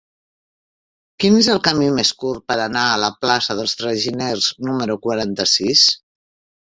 Quin 1.23 1.35
és 1.41 1.49
el 1.55 1.59
camí 1.67 1.89
més 1.99 2.11
curt 2.23 2.43
per 2.51 2.57
anar 2.63 2.85
a 2.93 2.97
la 3.03 3.11
plaça 3.25 3.59
dels 3.61 3.79
Traginers 3.83 4.49
número 4.71 4.97
quaranta-sis? 5.09 5.85